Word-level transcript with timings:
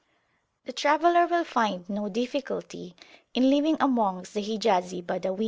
The 0.65 0.73
traveller 0.73 1.27
will 1.27 1.43
find 1.43 1.87
no 1.87 2.09
difficulty 2.09 2.95
in 3.35 3.51
living 3.51 3.77
amongst 3.79 4.33
the 4.33 4.41
Hijazi 4.41 5.03
Badawin. 5.05 5.39